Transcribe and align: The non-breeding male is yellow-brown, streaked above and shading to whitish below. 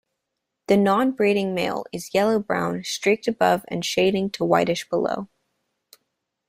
The 0.65 0.77
non-breeding 0.77 1.53
male 1.53 1.85
is 1.91 2.11
yellow-brown, 2.15 2.85
streaked 2.85 3.27
above 3.27 3.63
and 3.67 3.85
shading 3.85 4.31
to 4.31 4.43
whitish 4.43 4.89
below. 4.89 5.29